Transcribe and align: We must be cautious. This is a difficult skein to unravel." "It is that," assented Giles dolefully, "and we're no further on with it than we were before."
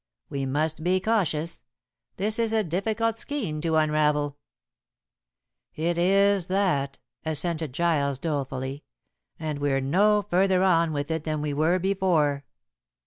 We 0.29 0.47
must 0.47 0.83
be 0.83 0.99
cautious. 0.99 1.61
This 2.17 2.39
is 2.39 2.53
a 2.53 2.63
difficult 2.63 3.19
skein 3.19 3.61
to 3.61 3.75
unravel." 3.75 4.39
"It 5.75 5.95
is 5.95 6.47
that," 6.47 6.97
assented 7.23 7.71
Giles 7.71 8.17
dolefully, 8.17 8.83
"and 9.39 9.59
we're 9.59 9.79
no 9.79 10.23
further 10.23 10.63
on 10.63 10.91
with 10.91 11.11
it 11.11 11.23
than 11.23 11.39
we 11.39 11.53
were 11.53 11.77
before." 11.77 12.45